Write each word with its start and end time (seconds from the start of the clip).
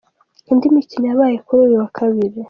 Indi 0.51 0.73
mikino 0.75 1.05
yabaye 1.07 1.37
kuwi 1.45 1.61
uyu 1.67 1.81
wa 1.81 1.89
Kabiri:. 1.97 2.37